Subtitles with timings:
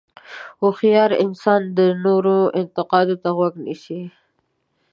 [0.61, 4.01] هوښیار انسان د نورو انتقاد ته غوږ نیسي.